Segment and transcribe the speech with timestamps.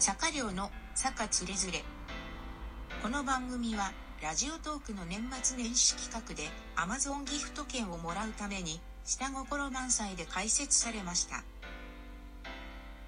[0.00, 1.84] 坂寮の坂つれづれ。
[3.02, 3.92] この番組は
[4.22, 11.44] ラジオトークの年末年始企画で Amazon ギフト券をもらうために下心満載で開設されました。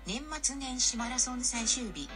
[0.07, 2.11] 年末年始マラソン最終日。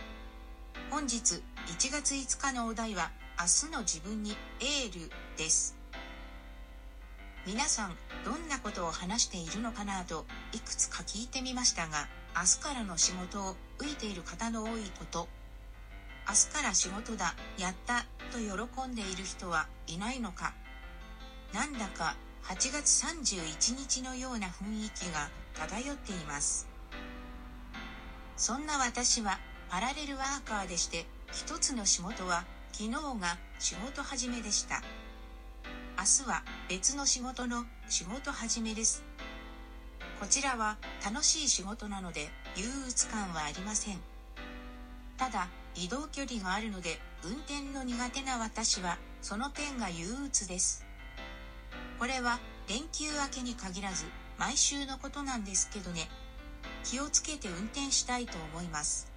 [0.90, 1.43] 本日1
[1.90, 5.75] 月5日のお題は明日の自分にエールです。
[7.47, 7.95] 皆さん
[8.25, 15.29] どんなことを話しているのかなといくつか聞いてみましたが明日からの仕事を浮いている方の多いこと
[16.29, 20.54] 明日から仕事だやったと喜んでいる人はいないのか
[21.54, 22.17] なんだか
[22.49, 26.68] 8月31日のような雰囲気が漂っています。
[28.37, 34.83] そんな私はパラレルワーカーでして一つの仕事は昨日が仕事始めでした。
[36.06, 39.05] 日は別の仕事の仕事始めです。
[40.20, 43.98] こちらは楽しい仕事なので憂鬱感はありません。
[45.17, 50.87] ただ移動距離があるので運転の苦手な私はその点が憂鬱です。
[51.98, 54.05] これは連休明けに限らず
[54.39, 56.09] 毎週のことなんですけどね。
[56.85, 59.11] 気をつけて運転したいと思います。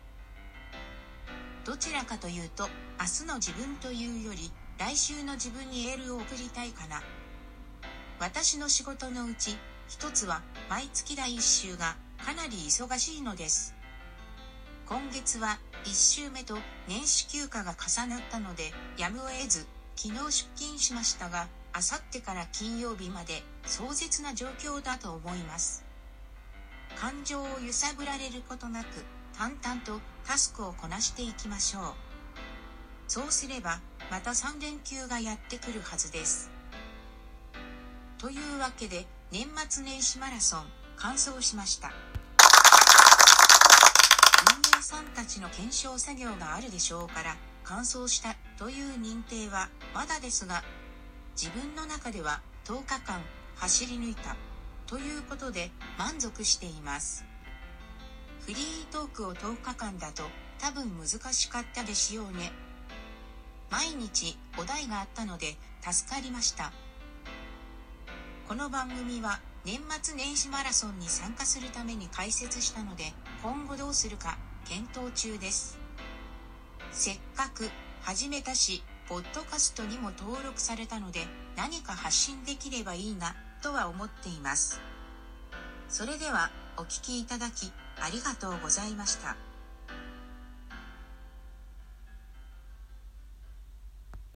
[1.65, 2.67] どちらかというと
[2.99, 7.03] 明日の自分というより来週の自分にエールを送りたいかな。
[8.17, 9.57] 私の仕事のうち
[9.89, 13.75] 一つは毎月第1週がかなり忙しいのです。
[14.85, 16.57] 今月は1週目と
[16.87, 25.83] 年始休暇が重なったのでやむを得ず昨日出勤しましたがあさってから金曜日まで壮絶な状況だと思います。
[26.95, 28.87] 感情を揺さぶられることなく
[29.37, 31.83] 淡々とタスクをこなしていきましょう。
[33.09, 36.49] そうすればまた3連休がやってくるはずです。
[38.17, 40.63] というわけで年末年始マラソン
[40.97, 41.91] 完走しました。
[44.73, 50.63] 運営さんたちの検証作業があるでしょうから完走したという認定はまだですが
[51.39, 53.21] 自分の中では10日間
[53.55, 54.35] 走り抜いた
[54.87, 55.69] ということで
[55.99, 57.23] 満足しています。
[58.41, 60.23] フリートークを10日間だと
[60.57, 62.51] 多分難しかったでしょうね。
[63.71, 66.71] 毎日お題があったので助かりました。
[68.47, 73.13] この番組は年末年始マラソンに参加するために開設したので
[73.43, 75.77] 今後どうするか検討中です。
[76.91, 77.69] せっかく
[78.01, 81.21] 始めたしポッドカストにも登録されたので
[81.55, 84.81] 何か発信できればいいなとは思っています。
[85.89, 89.48] それではお聴きいただきありがとうございました。